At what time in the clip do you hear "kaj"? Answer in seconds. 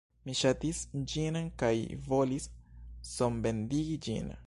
1.63-1.71